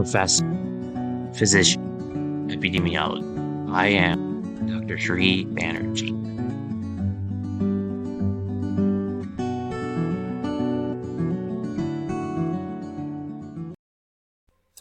professor, 0.00 0.46
physician, 1.34 2.48
epidemiologist. 2.48 3.70
I 3.70 3.88
am 3.88 4.40
Dr. 4.66 4.96
Sri 4.96 5.44
Banerjee. 5.44 6.39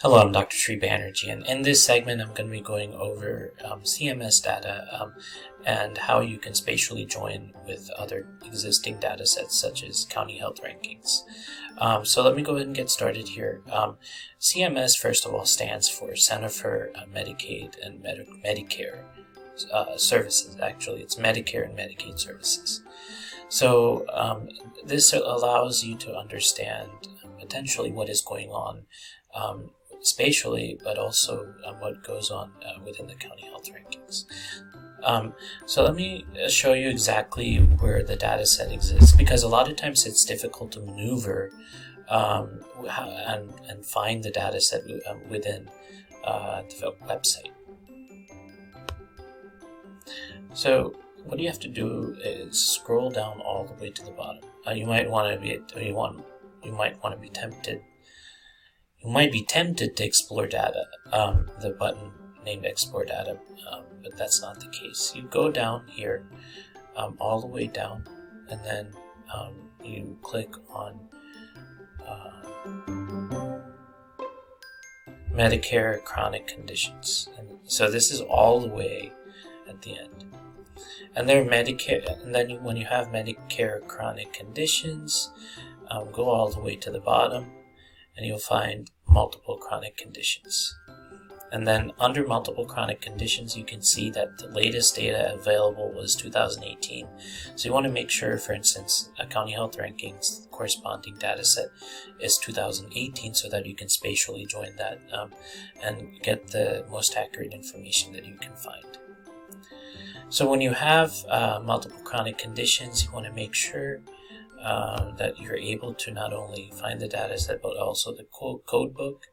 Hello, 0.02 0.22
I'm 0.22 0.32
Dr. 0.32 0.56
Sri 0.56 0.80
Banerjee, 0.80 1.30
and 1.30 1.46
in 1.46 1.64
this 1.64 1.84
segment, 1.84 2.22
I'm 2.22 2.30
going 2.30 2.46
to 2.46 2.52
be 2.54 2.62
going 2.62 2.94
over 2.94 3.52
um, 3.66 3.82
CMS 3.82 4.42
data 4.42 4.88
um, 4.98 5.14
and 5.66 5.98
how 5.98 6.22
you 6.22 6.38
can 6.38 6.54
spatially 6.54 7.04
join 7.04 7.52
with 7.68 7.90
other 7.98 8.26
existing 8.46 9.02
data 9.02 9.26
sets, 9.26 9.60
such 9.60 9.84
as 9.84 10.06
county 10.06 10.38
health 10.38 10.62
rankings. 10.64 11.24
Um, 11.80 12.06
so 12.06 12.24
let 12.24 12.34
me 12.34 12.44
go 12.44 12.56
ahead 12.56 12.68
and 12.68 12.76
get 12.78 12.90
started 12.90 13.28
here. 13.28 13.62
Um, 13.70 13.98
CMS, 14.40 14.98
first 14.98 15.26
of 15.26 15.34
all, 15.34 15.44
stands 15.44 15.90
for 15.90 16.16
Center 16.16 16.48
for 16.48 16.92
uh, 16.96 17.02
Medicaid 17.14 17.76
and 17.86 18.02
Medi- 18.02 18.26
Medicare 18.46 19.04
uh, 19.74 19.98
Services. 19.98 20.56
Actually, 20.62 21.02
it's 21.02 21.16
Medicare 21.16 21.66
and 21.66 21.78
Medicaid 21.78 22.18
Services. 22.18 22.84
So 23.50 24.06
um, 24.14 24.48
this 24.82 25.12
allows 25.12 25.84
you 25.84 25.98
to 25.98 26.16
understand 26.16 26.90
potentially 27.38 27.92
what 27.92 28.08
is 28.08 28.22
going 28.22 28.50
on 28.52 28.84
um, 29.36 29.72
spatially, 30.02 30.80
but 30.84 30.98
also 30.98 31.54
um, 31.66 31.76
what 31.80 32.04
goes 32.04 32.32
on 32.32 32.52
uh, 32.66 32.80
within 32.86 33.08
the 33.08 33.16
county 33.16 33.44
health 33.44 33.68
rankings. 33.68 34.26
Um, 35.04 35.34
so 35.66 35.84
let 35.84 35.96
me 35.96 36.26
uh, 36.44 36.50
show 36.50 36.74
you 36.74 36.90
exactly 36.90 37.58
where 37.58 38.04
the 38.04 38.16
data 38.16 38.46
set 38.46 38.72
exists 38.72 39.16
because 39.16 39.44
a 39.44 39.48
lot 39.48 39.70
of 39.70 39.78
times 39.78 40.06
it's 40.06 40.26
difficult 40.26 40.72
to 40.74 40.82
maneuver 40.82 41.52
um, 42.10 42.60
and, 42.86 43.54
and 43.68 43.86
find 43.86 44.24
the 44.24 44.32
data 44.32 44.60
set 44.60 44.82
um, 45.10 45.22
within 45.30 45.70
uh, 46.26 46.64
the 46.80 46.94
website. 47.08 47.52
So 50.54 50.96
what 51.26 51.40
you 51.40 51.48
have 51.48 51.60
to 51.60 51.68
do 51.68 52.18
is 52.24 52.74
scroll 52.74 53.12
down 53.12 53.40
all 53.42 53.66
the 53.66 53.74
way 53.82 53.92
to 53.92 54.04
the 54.04 54.12
bottom. 54.12 54.44
Uh, 54.68 54.72
you 54.72 54.86
might 54.86 55.10
want 55.10 55.34
to 55.34 55.40
be 55.40 55.60
you 55.84 55.96
want 55.96 56.24
you 56.64 56.72
might 56.72 57.02
want 57.04 57.16
to 57.16 57.22
be 57.22 57.30
tempted 57.30 57.82
you 59.04 59.10
might 59.10 59.32
be 59.32 59.44
tempted 59.44 59.96
to 59.96 60.06
explore 60.06 60.48
data, 60.48 60.86
um, 61.12 61.50
the 61.62 61.72
button 61.72 62.12
named 62.44 62.66
Explore 62.66 63.06
Data, 63.06 63.38
um, 63.72 63.84
but 64.04 64.18
that's 64.18 64.42
not 64.42 64.60
the 64.60 64.68
case. 64.68 65.14
You 65.16 65.24
go 65.24 65.52
down 65.52 65.88
here, 65.88 66.26
um, 66.96 67.16
all 67.20 67.40
the 67.40 67.48
way 67.48 67.68
down, 67.68 68.06
and 68.50 68.64
then 68.64 68.94
um, 69.34 69.54
you 69.84 70.18
click 70.22 70.54
on 70.70 71.00
uh, 72.06 72.42
Medicare 75.32 76.04
chronic 76.04 76.48
conditions. 76.48 77.30
And 77.38 77.60
so 77.64 77.90
this 77.90 78.12
is 78.12 78.20
all 78.22 78.60
the 78.60 78.68
way 78.68 79.14
at 79.70 79.82
the 79.82 79.98
end. 79.98 80.26
And 81.16 81.28
there 81.28 81.46
Medicare, 81.46 82.22
and 82.22 82.36
then 82.36 82.64
when 82.64 82.76
you 82.76 82.86
have 82.86 83.08
Medicare 83.08 83.86
chronic 83.88 84.34
conditions, 84.34 85.32
um, 85.90 86.12
go 86.12 86.30
all 86.30 86.50
the 86.50 86.60
way 86.60 86.76
to 86.76 86.92
the 86.92 87.00
bottom 87.00 87.52
and 88.20 88.28
you'll 88.28 88.38
find 88.38 88.92
multiple 89.08 89.56
chronic 89.56 89.96
conditions. 89.96 90.76
And 91.54 91.66
then 91.66 91.94
under 91.98 92.28
multiple 92.28 92.66
chronic 92.66 93.02
conditions, 93.02 93.56
you 93.56 93.64
can 93.64 93.82
see 93.82 94.10
that 94.12 94.38
the 94.38 94.50
latest 94.50 94.98
data 94.98 95.34
available 95.34 95.94
was 95.94 96.16
2018. 96.16 97.08
So 97.56 97.68
you 97.68 97.74
want 97.74 97.86
to 97.86 97.92
make 97.92 98.10
sure, 98.10 98.38
for 98.38 98.52
instance, 98.52 99.10
a 99.18 99.26
county 99.26 99.54
health 99.54 99.78
rankings 99.78 100.52
corresponding 100.52 101.16
data 101.16 101.46
set 101.46 101.70
is 102.20 102.38
2018 102.38 103.34
so 103.34 103.48
that 103.48 103.66
you 103.66 103.74
can 103.74 103.88
spatially 103.88 104.46
join 104.46 104.76
that 104.76 105.00
um, 105.14 105.32
and 105.82 106.22
get 106.22 106.50
the 106.50 106.86
most 106.92 107.16
accurate 107.16 107.54
information 107.54 108.12
that 108.14 108.26
you 108.26 108.36
can 108.36 108.54
find. 108.58 109.00
So 110.28 110.48
when 110.48 110.60
you 110.60 110.74
have 110.74 111.14
uh, 111.30 111.62
multiple 111.64 112.02
chronic 112.04 112.38
conditions, 112.38 113.06
you 113.06 113.12
want 113.12 113.26
to 113.26 113.32
make 113.32 113.56
sure 113.56 114.02
um, 114.62 115.16
that 115.18 115.40
you're 115.40 115.56
able 115.56 115.94
to 115.94 116.12
not 116.12 116.34
only 116.34 116.72
find 116.80 117.00
the 117.00 117.08
data 117.08 117.38
set 117.38 117.62
but 117.62 117.78
also 117.78 118.14
the 118.14 118.26
code 118.34 118.94
book. 118.94 119.26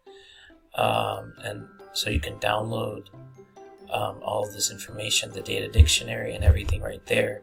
Um, 0.75 1.32
and 1.42 1.66
so 1.92 2.10
you 2.10 2.20
can 2.20 2.34
download 2.34 3.06
um, 3.91 4.19
all 4.22 4.47
of 4.47 4.53
this 4.53 4.70
information 4.70 5.32
the 5.32 5.41
data 5.41 5.69
dictionary 5.69 6.34
and 6.34 6.44
everything 6.44 6.82
right 6.82 7.04
there 7.06 7.42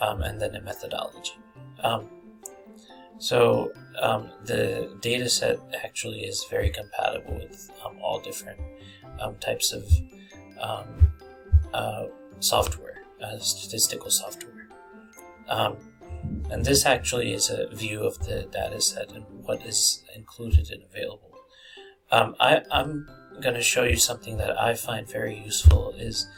um, 0.00 0.22
and 0.22 0.40
then 0.40 0.52
the 0.52 0.60
methodology. 0.60 1.36
Um, 1.80 2.08
so 3.18 3.72
um, 4.00 4.30
the 4.44 4.96
data 5.00 5.28
set 5.28 5.58
actually 5.84 6.20
is 6.20 6.44
very 6.50 6.70
compatible 6.70 7.34
with 7.34 7.70
all 8.02 8.20
different 8.20 8.60
types 9.40 9.72
of 9.72 9.84
uh, 11.72 12.06
software 12.40 12.94
uh, 13.24 13.38
statistical 13.38 14.10
software. 14.10 14.68
Um, 15.48 15.76
and 16.50 16.64
this 16.64 16.84
actually 16.86 17.32
is 17.32 17.50
a 17.50 17.68
view 17.74 18.02
of 18.02 18.18
the 18.26 18.42
data 18.50 18.80
set 18.80 19.12
and 19.12 19.24
what 19.42 19.64
is 19.64 20.02
included 20.14 20.70
and 20.70 20.82
available. 20.84 21.30
Um, 22.10 22.36
I, 22.38 22.62
am 22.70 23.08
going 23.40 23.54
to 23.54 23.62
show 23.62 23.84
you 23.84 23.96
something 23.96 24.36
that 24.36 24.60
I 24.60 24.74
find 24.74 25.08
very 25.08 25.36
useful 25.36 25.94
is 25.98 26.28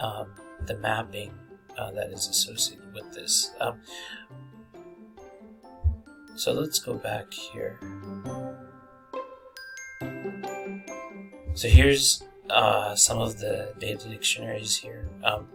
um, 0.00 0.28
the 0.66 0.76
mapping 0.78 1.32
uh, 1.78 1.92
that 1.92 2.10
is 2.10 2.28
associated 2.28 2.92
with 2.94 3.12
this. 3.12 3.52
Um, 3.60 3.80
so 6.34 6.52
let's 6.52 6.78
go 6.78 6.94
back 6.94 7.32
here. 7.32 7.78
So 11.54 11.68
here's 11.68 12.22
uh, 12.50 12.94
some 12.94 13.18
of 13.18 13.38
the 13.38 13.72
data 13.78 14.08
dictionaries 14.08 14.76
here. 14.76 15.08
Um, 15.24 15.48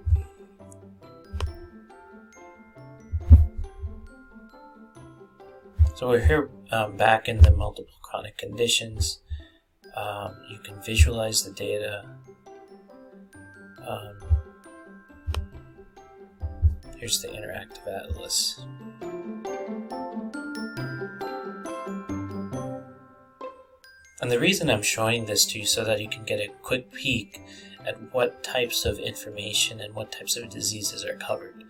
So 6.01 6.07
we're 6.07 6.25
here 6.25 6.49
um, 6.71 6.97
back 6.97 7.27
in 7.27 7.37
the 7.41 7.51
multiple 7.51 7.93
chronic 8.01 8.35
conditions. 8.35 9.19
Um, 9.95 10.35
you 10.49 10.57
can 10.57 10.81
visualize 10.81 11.43
the 11.43 11.51
data. 11.51 12.03
Um, 13.87 14.17
here's 16.97 17.21
the 17.21 17.27
interactive 17.27 17.87
atlas. 17.87 18.65
And 24.21 24.31
the 24.31 24.39
reason 24.39 24.71
I'm 24.71 24.81
showing 24.81 25.27
this 25.27 25.45
to 25.45 25.59
you 25.59 25.67
so 25.67 25.83
that 25.83 26.01
you 26.01 26.09
can 26.09 26.23
get 26.23 26.39
a 26.39 26.47
quick 26.63 26.91
peek 26.91 27.39
at 27.85 28.11
what 28.11 28.43
types 28.43 28.85
of 28.85 28.97
information 28.97 29.79
and 29.79 29.93
what 29.93 30.11
types 30.11 30.35
of 30.35 30.49
diseases 30.49 31.05
are 31.05 31.17
covered. 31.17 31.63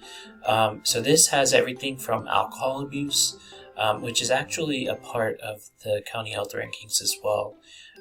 Um, 0.46 0.80
so 0.84 1.02
this 1.02 1.28
has 1.28 1.53
everything 1.53 1.97
from 1.97 2.30
alcohol 2.30 2.81
abuse 2.81 3.38
um, 3.78 4.02
which 4.02 4.22
is 4.22 4.32
actually 4.32 4.88
a 4.88 4.96
part 4.96 5.40
of 5.42 5.70
the 5.84 6.02
county 6.12 6.32
health 6.32 6.54
rankings 6.54 7.02
as 7.02 7.16
well. 7.24 7.56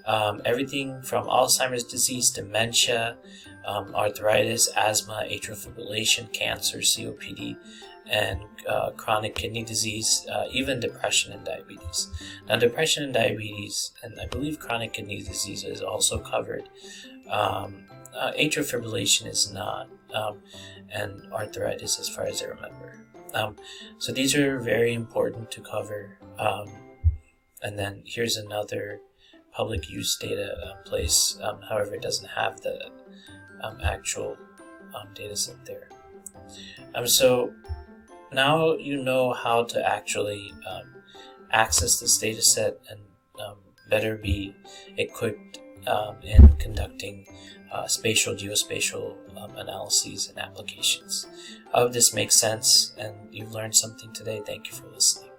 Um, 0.07 0.41
everything 0.45 1.03
from 1.03 1.27
Alzheimer's 1.27 1.85
disease, 1.85 2.31
dementia, 2.31 3.17
um, 3.67 3.95
arthritis, 3.95 4.69
asthma, 4.77 5.25
atrial 5.31 5.67
fibrillation, 5.67 6.33
cancer, 6.33 6.79
COPD, 6.79 7.57
and 8.11 8.41
uh, 8.69 8.91
chronic 8.91 9.35
kidney 9.35 9.63
disease, 9.63 10.27
uh, 10.33 10.45
even 10.51 10.81
depression 10.81 11.33
and 11.33 11.45
diabetes. 11.45 12.09
Now, 12.49 12.57
depression 12.57 13.05
and 13.05 13.15
diabetes, 13.15 13.93
and 14.03 14.19
I 14.21 14.27
believe 14.27 14.59
chronic 14.59 14.95
kidney 14.95 15.23
disease 15.23 15.65
is 15.65 15.83
also 15.83 16.19
covered. 16.19 16.69
Um, 17.29 17.85
uh, 18.15 18.33
atrial 18.33 18.65
fibrillation 18.65 19.27
is 19.27 19.53
not, 19.53 19.89
um, 20.13 20.39
and 20.91 21.33
arthritis, 21.33 22.01
as 22.01 22.09
far 22.09 22.25
as 22.25 22.43
I 22.43 22.47
remember. 22.47 23.07
Um, 23.35 23.57
so 23.99 24.13
these 24.13 24.35
are 24.35 24.59
very 24.59 24.93
important 24.93 25.51
to 25.53 25.61
cover. 25.61 26.19
Um, 26.39 26.69
and 27.63 27.79
then 27.79 28.03
here's 28.07 28.37
another 28.37 29.01
public 29.53 29.91
use 29.91 30.17
data 30.21 30.57
uh, 30.65 30.83
place. 30.89 31.39
Um, 31.43 31.61
however, 31.69 31.95
it 31.95 32.03
doesn't 32.03 32.29
have 32.29 32.61
the 32.61 32.91
um, 33.63 33.79
actual 33.83 34.37
um, 34.95 35.09
data 35.15 35.37
set 35.37 35.65
there. 35.67 35.89
Um, 36.95 37.07
so 37.07 37.53
now 38.33 38.75
you 38.75 39.03
know 39.03 39.33
how 39.33 39.65
to 39.65 39.89
actually 39.89 40.53
access 41.53 41.99
this 41.99 42.17
data 42.19 42.41
set 42.43 42.79
and 42.89 43.01
better 43.91 44.17
be 44.17 44.55
equipped 44.97 45.59
in 46.23 46.57
conducting 46.59 47.27
uh, 47.73 47.87
spatial 47.87 48.35
geospatial 48.35 49.17
um, 49.37 49.57
analyses 49.57 50.29
and 50.29 50.39
applications. 50.39 51.27
I 51.73 51.81
hope 51.81 51.93
this 51.93 52.13
makes 52.13 52.39
sense 52.39 52.93
and 52.99 53.15
you've 53.31 53.53
learned 53.53 53.77
something 53.77 54.13
today. 54.13 54.43
Thank 54.45 54.69
you 54.69 54.75
for 54.75 54.87
listening. 54.89 55.30